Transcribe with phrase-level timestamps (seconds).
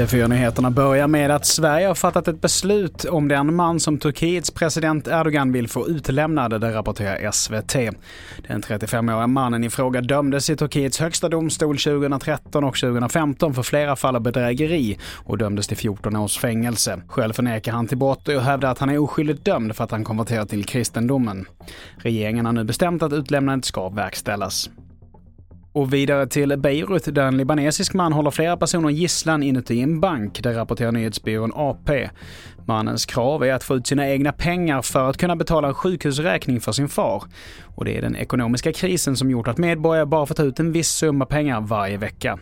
[0.00, 5.08] TV4-nyheterna börjar med att Sverige har fattat ett beslut om den man som Turkiets president
[5.08, 7.72] Erdogan vill få utlämnad, det rapporterar SVT.
[8.48, 13.96] Den 35-åriga mannen i fråga dömdes i Turkiets högsta domstol 2013 och 2015 för flera
[13.96, 17.02] fall av bedrägeri och dömdes till 14 års fängelse.
[17.08, 20.04] Själv förnekar han till brott och hävdar att han är oskyldigt dömd för att han
[20.04, 21.46] konverterat till kristendomen.
[21.96, 24.70] Regeringen har nu bestämt att utlämnandet ska verkställas.
[25.72, 30.42] Och vidare till Beirut där en libanesisk man håller flera personer gisslan inuti en bank,
[30.42, 32.08] det rapporterar nyhetsbyrån AP.
[32.66, 36.60] Mannens krav är att få ut sina egna pengar för att kunna betala en sjukhusräkning
[36.60, 37.24] för sin far.
[37.74, 40.72] Och det är den ekonomiska krisen som gjort att medborgare bara får ta ut en
[40.72, 42.38] viss summa pengar varje vecka.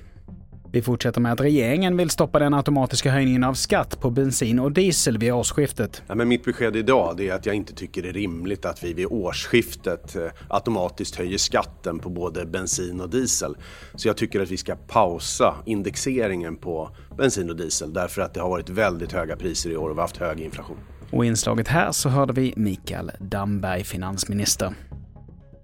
[0.73, 4.73] Vi fortsätter med att regeringen vill stoppa den automatiska höjningen av skatt på bensin och
[4.73, 6.03] diesel vid årsskiftet.
[6.07, 8.93] Ja, men mitt besked idag är att jag inte tycker det är rimligt att vi
[8.93, 13.57] vid årsskiftet eh, automatiskt höjer skatten på både bensin och diesel.
[13.95, 18.41] Så jag tycker att vi ska pausa indexeringen på bensin och diesel därför att det
[18.41, 20.77] har varit väldigt höga priser i år och vi har haft hög inflation.
[21.11, 24.75] Och i inslaget här så hörde vi Mikael Damberg, finansminister.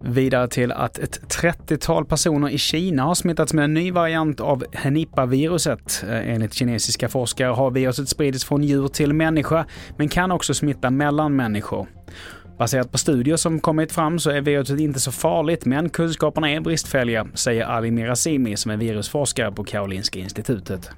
[0.07, 4.65] Vidare till att ett 30-tal personer i Kina har smittats med en ny variant av
[4.73, 6.05] Henipa-viruset.
[6.09, 9.67] Eh, enligt kinesiska forskare har viruset spridits från djur till människa,
[9.97, 11.87] men kan också smitta mellan människor.
[12.59, 16.61] Baserat på studier som kommit fram så är viruset inte så farligt, men kunskaperna är
[16.61, 20.91] bristfälliga, säger Ali Mirazimi som är virusforskare på Karolinska institutet.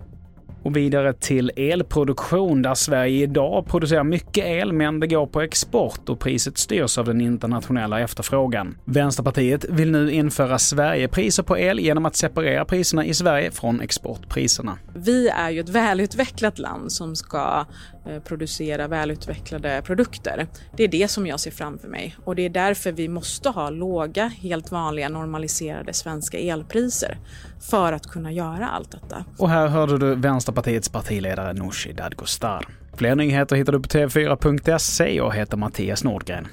[0.66, 6.08] Och vidare till elproduktion där Sverige idag producerar mycket el men det går på export
[6.08, 8.76] och priset styrs av den internationella efterfrågan.
[8.84, 14.78] Vänsterpartiet vill nu införa Sverigepriser på el genom att separera priserna i Sverige från exportpriserna.
[14.94, 17.66] Vi är ju ett välutvecklat land som ska
[18.06, 20.46] eh, producera välutvecklade produkter.
[20.76, 23.70] Det är det som jag ser framför mig och det är därför vi måste ha
[23.70, 27.18] låga, helt vanliga normaliserade svenska elpriser
[27.60, 29.24] för att kunna göra allt detta.
[29.38, 30.16] Och här hörde du
[30.56, 32.66] Vänsterpartiets partiledare Nooshi Dadgostar.
[32.94, 36.48] Fler nyheter hittar du på tv4.se och heter Mattias Nordgren.